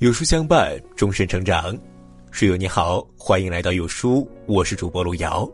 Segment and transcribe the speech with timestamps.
[0.00, 1.78] 有书相伴，终身成长。
[2.30, 5.46] 书友你好，欢迎来到有书，我是主播路遥。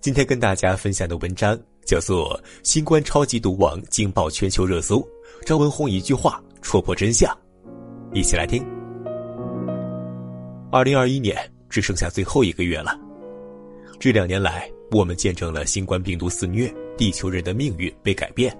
[0.00, 1.56] 今天跟大家分享的文章
[1.86, 4.96] 叫做《新冠超级毒王惊爆全球热搜》，
[5.46, 7.32] 张文宏一句话戳破真相。
[8.12, 8.60] 一起来听。
[10.72, 11.38] 二零二一年
[11.70, 12.98] 只剩下最后一个月了，
[14.00, 18.52] 这两年来，我们见证了新冠病毒肆虐，地球人的命运被改变，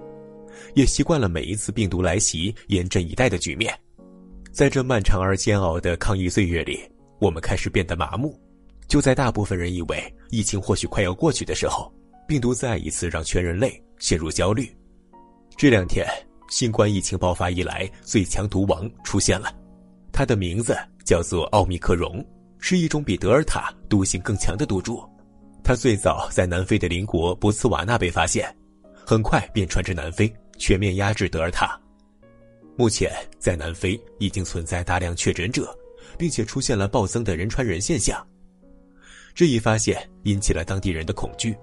[0.73, 3.77] 也习惯了每一次病毒来袭严阵以待的局面。
[4.55, 6.79] 在这漫长而煎熬的抗疫岁月里，
[7.19, 8.39] 我们开始变得麻木。
[8.87, 11.93] 就在大部分人以为疫情或许快要过去的时候，
[12.25, 14.73] 病毒再一次让全人类陷入焦虑。
[15.57, 16.07] 这两天，
[16.47, 19.53] 新冠疫情爆发以来最强毒王出现了，
[20.13, 22.25] 它的名字叫做奥密克戎，
[22.57, 25.03] 是一种比德尔塔毒性更强的毒株。
[25.65, 28.55] 它最早在南非的邻国博茨瓦纳被发现，
[29.05, 31.77] 很快便传至南非，全面压制德尔塔。
[32.77, 35.73] 目前，在南非已经存在大量确诊者，
[36.17, 38.25] 并且出现了暴增的人传人现象。
[39.33, 41.55] 这一发现引起了当地人的恐惧，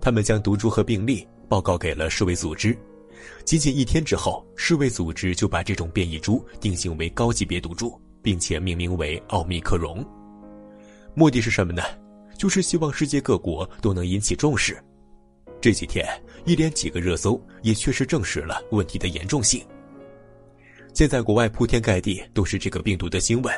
[0.00, 2.76] 他们将毒株和病例报告给了世卫组织。
[3.44, 10.04] 仅仅一天之后，世卫组织就把这种变异株定性为高级别毒株，并且命名为奥密克戎。
[11.14, 11.82] 目的是什么呢？
[12.36, 14.76] 就是希望世界各国都能引起重视。
[15.60, 16.04] 这几天，
[16.44, 19.64] 一连几个热搜也确实证实了问题的严重性。
[20.94, 23.52] 现在国外铺天盖地都是这个病毒的新闻，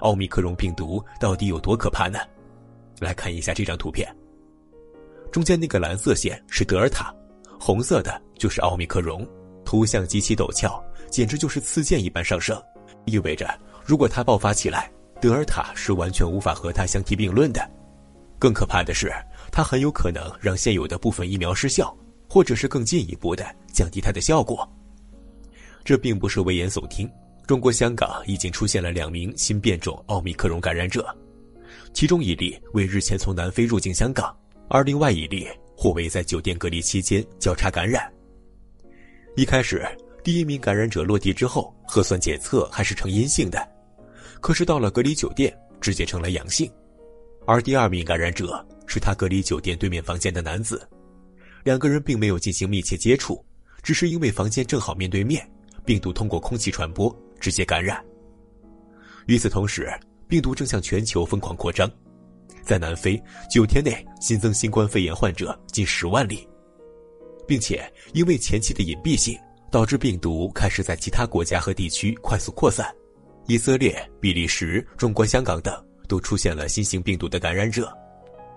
[0.00, 2.18] 奥密克戎病毒到底有多可怕呢？
[3.00, 4.08] 来看一下这张图片，
[5.30, 7.14] 中间那个蓝色线是德尔塔，
[7.60, 9.28] 红色的就是奥密克戎，
[9.62, 12.58] 图像极其陡峭，简直就是刺剑一般上升，
[13.04, 13.46] 意味着
[13.84, 17.60] 如果它爆发起来，德尔塔是完全无法和它相提并论的。
[18.38, 19.12] 更可怕的是，
[19.52, 21.94] 它很有可能让现有的部分疫苗失效，
[22.26, 24.66] 或者是更进一步的降低它的效果。
[25.88, 27.10] 这并不是危言耸听。
[27.46, 31.16] 中国香港已经出现了两名新变种奥密克戎感染者，
[31.94, 34.38] 其中一例为日前从南非入境香港，
[34.68, 38.06] 而另外一例或为在酒店隔离期间交叉感染。
[39.34, 39.82] 一开始，
[40.22, 43.66] 第一名感染者落地之后，核酸检测还是呈阴性的，
[44.42, 46.70] 可是到了隔离酒店，直接成了阳性。
[47.46, 50.86] 而第二名感染者是他隔离酒店对面房间的男子，
[51.64, 53.42] 两个人并没有进行密切接触，
[53.82, 55.50] 只是因为房间正好面对面。
[55.88, 57.10] 病毒通过空气传播，
[57.40, 58.04] 直接感染。
[59.24, 59.90] 与此同时，
[60.28, 61.90] 病毒正向全球疯狂扩张，
[62.62, 63.18] 在南非
[63.50, 66.46] 九天内新增新冠肺炎患者近十万例，
[67.46, 69.34] 并且因为前期的隐蔽性，
[69.70, 72.94] 导致病毒开始在其他国家和地区快速扩散。
[73.46, 75.74] 以色列、比利时、中国香港等
[76.06, 77.90] 都出现了新型病毒的感染者。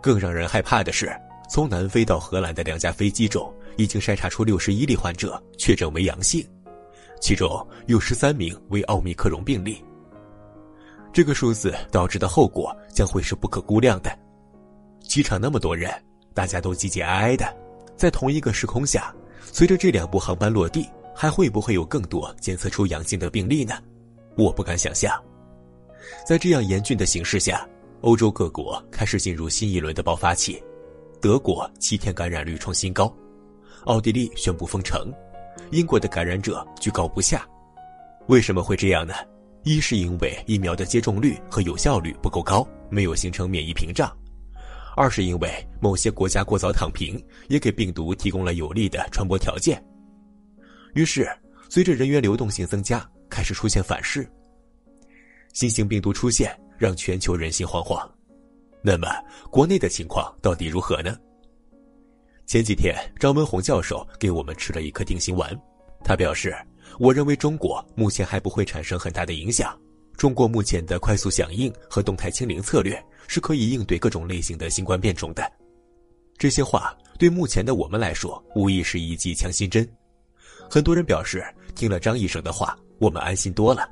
[0.02, 1.10] 更让人害怕的是，
[1.50, 6.46] 从南非到荷兰的两架飞机中，已经筛查出六十一例患者确诊为阳性。
[7.22, 9.82] 其中有十三名为奥密克戎病例。
[11.14, 14.18] 这个数字导致的后果将会是不可估量的。
[15.02, 15.92] 机场那么多人，
[16.34, 17.46] 大家都挤挤挨挨的，
[17.96, 23.76] 在同一个时空下，随着这两部航班落地，还会不会有更多检测出阳性的病例呢？
[24.38, 25.12] 我不敢想象。
[26.26, 27.68] 在这样严峻的形势下，
[28.02, 30.62] 欧洲各国开始进入新一轮的爆发期。
[31.20, 33.14] 德国七天感染率创新高，
[33.84, 35.14] 奥地利宣布封城。
[35.72, 37.48] 英国的感染者居高不下，
[38.28, 39.14] 为什么会这样呢？
[39.64, 44.10] 一是因为疫苗的接种率和有效率不够高，没有形成免疫屏障；
[44.96, 49.84] 二是因为某些国家过早躺平，也给病毒提供了有利的传播条件。
[50.96, 51.30] 于是，
[51.70, 54.28] 随着人员流动性增加，开始出现反噬。
[55.54, 58.10] 新型病毒出现，让全球人心惶惶。
[58.82, 59.08] 那么，
[59.52, 61.16] 国内的情况到底如何呢？
[62.52, 65.58] 前几天，张文宏教授给我们吃了一颗定心丸。
[66.04, 66.54] 他表示
[67.00, 69.74] ：“我认为中国目前还不会产生很大的影响。
[70.18, 75.50] 中国目前的快速响应和动态清零策略是可以应对各种类型的新冠变种的。”
[76.38, 79.90] 这些话对目前的我们来说，无疑是一剂强心针。
[80.70, 81.42] 很多人表示，
[81.74, 83.90] 听了张医生的话，我们安心多了。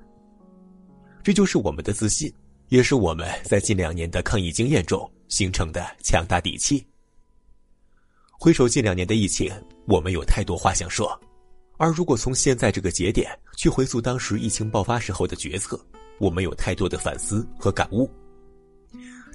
[1.24, 2.30] 这就是我们的自信，
[2.68, 6.86] 也是我们在近两年的抗疫经验中形成的强大底气。
[8.42, 9.52] 回首近两年的疫情，
[9.86, 11.12] 我们有太多话想说，
[11.78, 15.78] 而如果从现在这个节点去回溯当时疫情爆发时候的决策，
[16.20, 18.10] 我们有太多的反思和感悟。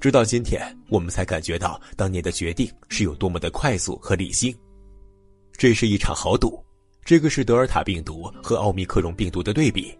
[0.00, 4.56] 直到今天，我们才感觉到当年的决定是有多么的快速和理性。
[5.52, 6.58] 这是一场豪赌，
[7.04, 9.94] 这个是德尔塔病毒和奥密克戎病毒的对比。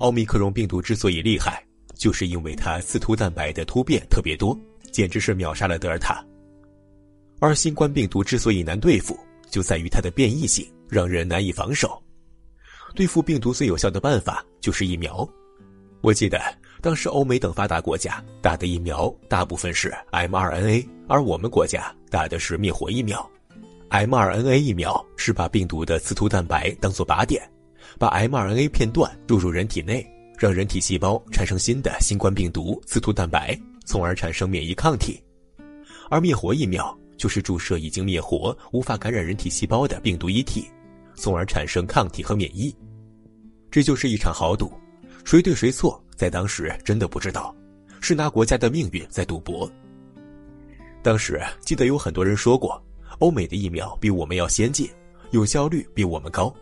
[0.00, 1.64] 奥密克戎病毒之所以厉害，
[1.94, 4.58] 就是因为它刺突蛋白的突变特别多，
[4.90, 6.20] 简直是秒杀了德尔塔。
[7.42, 9.18] 而新冠病毒之所以难对付，
[9.50, 12.00] 就在于它的变异性让人难以防守。
[12.94, 15.28] 对付病毒最有效的办法就是疫苗。
[16.02, 16.40] 我记得
[16.80, 23.28] 当时欧美等发达国家打的疫苗大部分是 mRNA，而我们国家打的是灭活疫苗。
[23.90, 27.42] mRNA 疫苗是把病毒的刺突蛋白当做靶点，
[27.98, 35.20] 把 mRNA 片段注入人体内，让人体细胞产生新的新冠病毒刺突蛋白，从而产生免疫抗体。
[36.08, 40.68] 而灭活疫苗就是注射已经灭活、无法感染人体细胞的病毒一体，
[41.14, 42.74] 从而产生抗体和免疫。
[43.70, 44.72] 这就是一场豪赌。
[45.24, 47.54] 谁对谁错，在当时真的不知道，
[48.00, 49.70] 是拿国家的命运在赌博。
[51.00, 52.82] 当时记得有很多人说过，
[53.20, 54.90] 欧美的疫苗比我们要先进，
[55.30, 56.52] 有效率比我们高，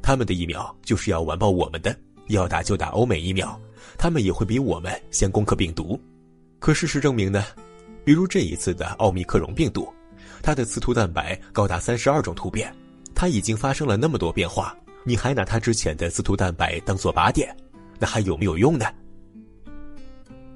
[0.00, 1.94] 他们的疫苗就是要完爆我们的，
[2.28, 3.60] 要打就打欧美疫苗，
[3.98, 6.00] 他们也会比我们先攻克病毒。
[6.58, 7.44] 可事实证明呢？
[8.04, 9.88] 比如这一次的奥密克戎病毒，
[10.42, 12.74] 它的刺突蛋白高达三十二种突变，
[13.14, 17.54] 它已经发生了那么多变化，你还拿它之前的刺突蛋白当做靶点？
[17.98, 18.86] 那还有没有用呢？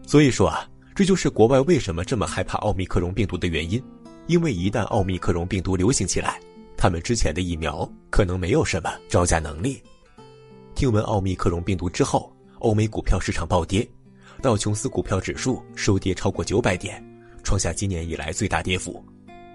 [0.07, 3.83] 所以说啊，这就是国外为什么这么害怕奥密克戎病毒的原因，
[4.27, 6.41] 因为一旦奥密克戎病毒流行起来，
[6.77, 9.83] 他们之前的疫苗可能没有什么招架能力。
[10.75, 13.87] 听闻奥密克戎病毒之后，欧美股票市场暴跌，
[14.41, 17.03] 道琼斯股票指数收跌超过九百点，
[17.45, 19.05] 创下今年以来最大跌幅。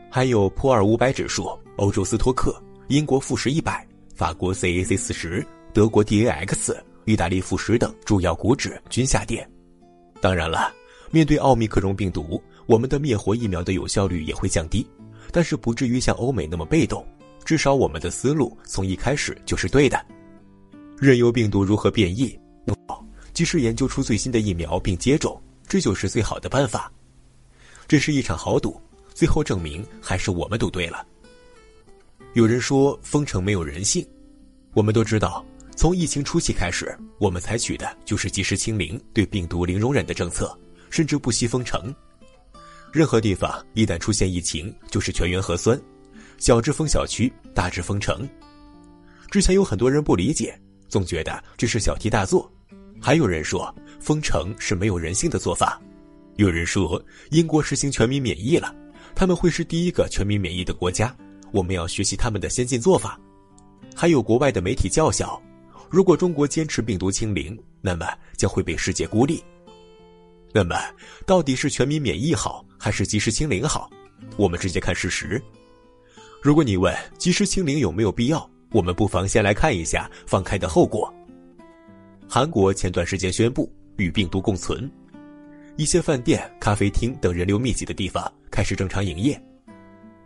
[0.09, 2.55] 还有普尔五百指数、欧洲斯托克、
[2.87, 6.73] 英国富时一百、法国 CAC 四十、德国 DAX。
[7.05, 9.47] 意大利富时等主要股指均下跌。
[10.21, 10.71] 当然了，
[11.09, 14.85] 面对奥密克戎病毒，我们的灭活疫苗的有效率也会降低，
[15.31, 17.03] 但是不至于像欧美那么被动。
[17.43, 19.99] 至少我们的思路从一开始就是对的。
[20.99, 22.37] 任由病毒如何变异，
[23.33, 26.91] 及时研究出最新的疫苗并接种，这就是最好的办法。
[27.89, 28.79] 这是一场豪赌，
[29.15, 31.03] 最后证明还是我们赌对了。
[32.33, 34.07] 有人说封城没有人性，
[34.75, 35.43] 我们都知道。
[35.75, 40.55] 从疫情初期开始，我们采取的就是及时清零、对病毒零容忍的政策，
[40.91, 41.91] 甚至不惜封城。
[42.93, 45.81] 任何地方一旦出现疫情，就是全员核酸，
[46.37, 48.29] 小至封小区，大至封城。
[49.31, 50.55] 之前有很多人不理解，
[50.87, 52.51] 总觉得这是小题大做，
[53.01, 55.81] 还有人说封城是没有人性的做法。
[56.39, 58.73] 有人说英国实行全民免疫了，
[59.13, 61.13] 他们会是第一个全民免疫的国家，
[61.51, 63.19] 我们要学习他们的先进做法。
[63.93, 65.37] 还有国外的媒体叫嚣。
[65.89, 68.07] 如果中国坚持病毒清零，那么
[68.37, 69.43] 将会被世界孤立。
[70.53, 70.77] 那么，
[71.25, 73.89] 到底是全民免疫好，还是及时清零好？
[74.37, 75.43] 我们直接看事实。
[76.41, 81.13] 如果你问及时清零有没有必要，我们不妨先来看一下放开的后果。
[82.29, 84.89] 韩国前段时间宣布与病毒共存，
[85.79, 89.41] 一些饭店、咖啡厅等人流密集的地方开始正常营业。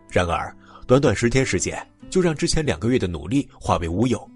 [0.10, 0.52] 然而，
[0.88, 1.78] 短短十天时间，
[2.10, 4.28] 就让之前两个月的努力化为乌有。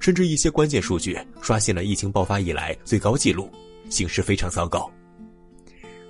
[0.00, 3.48] 甚至一些关键数据刷新了疫情爆发以来最高纪录，
[3.90, 4.90] 形势非常糟糕。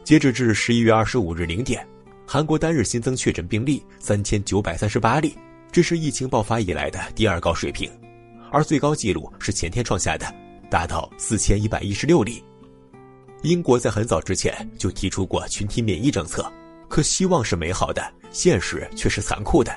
[0.05, 1.87] 截止至十一月二十五日零点，
[2.27, 5.37] 韩国单日新增确诊病例三千九百三十八例，
[5.71, 7.91] 这是疫情爆发以来的第二高水平，
[8.51, 10.35] 而最高纪录是前天创下的，
[10.71, 12.43] 达到四千一百一十六例。
[13.43, 16.51] 英国在很早之前就提出过群体免疫政策，
[16.89, 19.75] 可希望是美好的，现实却是残酷的。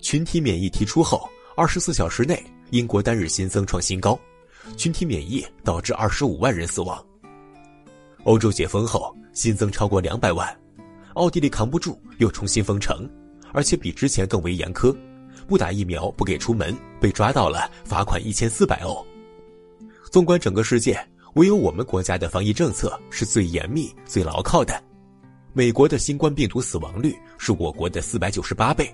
[0.00, 2.42] 群体免疫提出后，二十四小时内。
[2.70, 4.18] 英国单日新增创新高，
[4.76, 7.04] 群体免疫导致二十五万人死亡。
[8.24, 10.48] 欧洲解封后新增超过两百万，
[11.12, 13.08] 奥地利扛不住又重新封城，
[13.52, 14.96] 而且比之前更为严苛，
[15.46, 19.06] 不打疫苗不给出门，被抓到了罚款一千四百欧。
[20.10, 20.98] 纵观整个世界，
[21.34, 24.80] 唯有我们国家的防疫政策是最严密、最牢靠的。
[25.52, 28.92] 美国的新冠病毒死亡率是我国的四百九十八倍，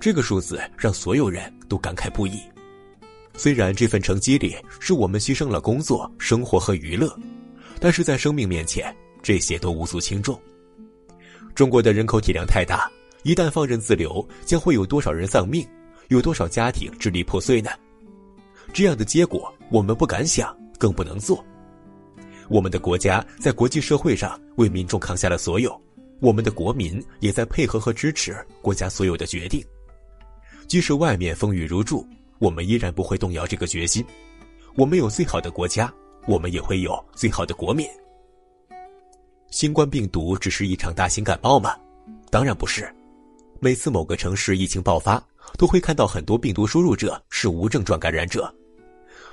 [0.00, 2.40] 这个数字让所有人都感慨不已。
[3.36, 7.14] 虽然这份成绩里是我们牺牲了工作、生活和娱乐，
[7.80, 10.40] 但是在生命面前，这些都无足轻重。
[11.54, 12.90] 中国的人口体量太大，
[13.24, 15.66] 一旦放任自流，将会有多少人丧命，
[16.08, 17.70] 有多少家庭支离破碎呢？
[18.72, 21.44] 这样的结果，我们不敢想，更不能做。
[22.48, 25.80] 我们的国家在国际社会上为民众扛下了所有，
[26.20, 29.64] 我们的国民也在配合和支持国家所有的决定，
[30.66, 32.06] 即使外面风雨如注。
[32.40, 34.04] 我们依然不会动摇这个决心。
[34.76, 35.90] 我们有最好的国家，
[36.26, 37.86] 我们也会有最好的国民。
[39.50, 41.74] 新冠病毒只是一场大型感冒吗？
[42.30, 42.92] 当然不是。
[43.60, 45.24] 每次某个城市疫情爆发，
[45.56, 48.52] 都会看到很多病毒输入者是无症状感染者。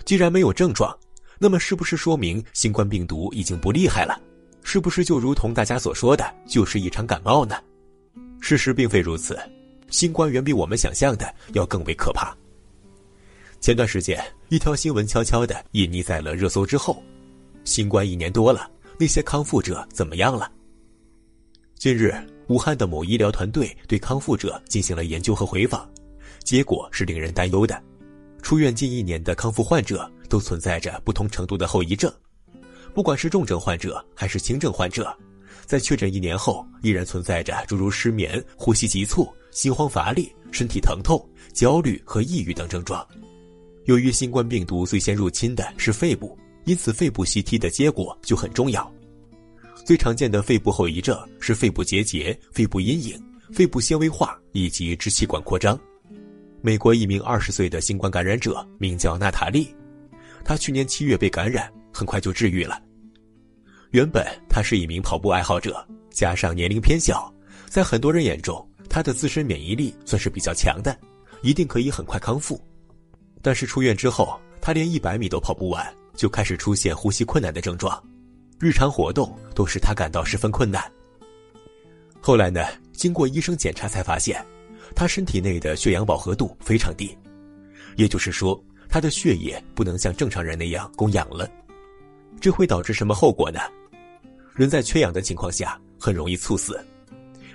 [0.05, 0.95] 既然没有症状，
[1.43, 4.21] 那么是不是说明新冠病毒已经不厉害了？
[4.61, 7.55] 是不是就如同大家所说的，就是一场感冒呢？
[8.39, 9.35] 事实并非如此，
[9.89, 12.37] 新冠远比我们想象的要更为可怕。
[13.59, 17.01] 前段时间，一条新闻悄悄的隐匿在了热搜之后。
[17.63, 18.69] 新冠一年多了，
[18.99, 20.51] 那些康复者怎么样了？
[21.75, 22.13] 近日，
[22.49, 25.89] 武汉的某医疗团队对康复者进行了研究和回访，
[26.43, 27.81] 结果是令人担忧的。
[28.41, 32.11] 出院近一年的康复患者都存在着不同程度的后遗症，
[32.93, 35.15] 不管是重症患者还是轻症患者，
[35.65, 43.05] 在确诊一年后，依然存在着诸如失眠、呼吸急促、心慌乏力、身体疼痛、焦虑和抑郁等症状。
[43.85, 48.91] 由于新冠病毒最先入侵的是肺部，因此肺部 CT 的结果就很重要。
[49.85, 53.19] 最常见的肺部后遗症是肺部结节、肺部阴影、
[53.51, 55.79] 肺部纤维化以及支气管扩张。
[56.63, 59.75] 美国一名二十岁的新冠感染者名叫娜塔莉，
[60.45, 62.79] 她去年七月被感染，很快就治愈了。
[63.89, 67.33] 原本她是一名跑步爱好者，加上年龄偏小，
[67.67, 70.95] 在很多人眼中，她的自身免疫力算是比较强的，
[71.41, 72.61] 一定可以很快康复。
[73.41, 75.83] 但是出院之后，她连一百米都跑不完，
[76.15, 77.99] 就开始出现呼吸困难的症状，
[78.59, 80.83] 日常活动都使她感到十分困难。
[82.21, 82.63] 后来呢，
[82.93, 84.45] 经过医生检查才发现。
[84.95, 87.17] 他身体内的血氧饱和度非常低，
[87.95, 91.49] 也就是说，他的血液不能像正常人那样供氧了。
[92.39, 93.59] 这会导致什么后果呢？
[94.53, 96.79] 人在缺氧的情况下很容易猝死。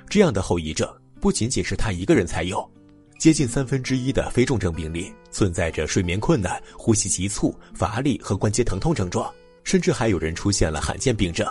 [0.09, 0.89] 这样的后遗症
[1.21, 2.71] 不仅仅是他一个人才有，
[3.19, 9.33] 接近三分之一的非重症病例存在着睡眠困难、呼吸急促、乏力和关节疼痛症状，
[9.65, 11.47] 甚至还有人出现了罕见病症，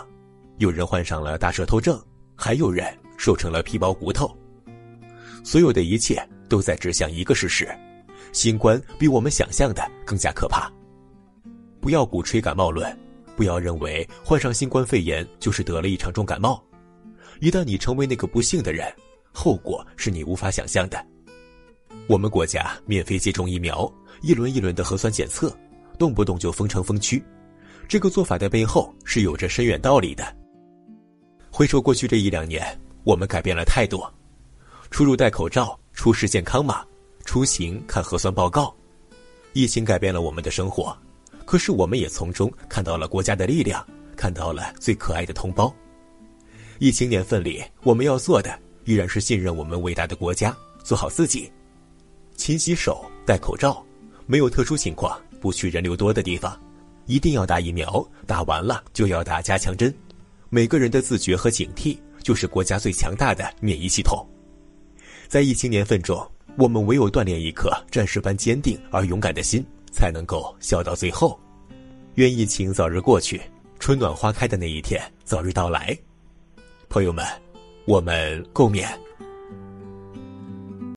[0.58, 2.02] 有人患上了大舌头症，
[2.34, 2.86] 还有人
[3.18, 4.36] 瘦成了皮包骨头。
[5.46, 7.68] 所有的一切都在指向一个事实：
[8.32, 10.68] 新冠比我们想象的更加可怕。
[11.80, 12.98] 不要鼓吹感冒论，
[13.36, 16.60] 不要认为患上新冠肺炎就是得了一场重感冒。
[17.38, 18.92] 一旦你成为那个不幸的人，
[19.30, 21.06] 后果是你无法想象的。
[22.08, 23.88] 我们国家免费接种疫苗，
[24.22, 25.56] 一轮一轮的核酸检测，
[25.96, 27.22] 动不动就封城封区，
[27.86, 30.24] 这个做法的背后是有着深远道理的。
[31.52, 32.66] 回首过去这一两年，
[33.04, 34.12] 我们改变了太多。
[34.96, 36.82] 出入戴口罩，出示健康码，
[37.26, 38.74] 出行看核酸报告。
[39.52, 40.96] 疫情改变了我们的生活，
[41.44, 43.86] 可是我们也从中看到了国家的力量，
[44.16, 45.70] 看到了最可爱的同胞。
[46.78, 51.52] 疫情年份里，我们要做的依然是信任我们伟大的国家，做好自己，
[52.34, 53.84] 勤洗手，戴口罩，
[54.24, 56.58] 没有特殊情况不去人流多的地方，
[57.04, 59.94] 一定要打疫苗，打完了就要打加强针。
[60.48, 64.26] 每个人的自觉和警惕，就是国家最强大的免疫系统。
[65.28, 66.24] 在疫情年份中，
[66.56, 71.38] 我们唯有锻炼一颗战士般坚定而勇敢的心，才能够笑到最后。
[72.14, 73.40] 愿疫情早日过去，
[73.78, 75.96] 春暖花开的那一天早日到来。
[76.88, 77.26] 朋友们，
[77.86, 78.86] 我们共勉。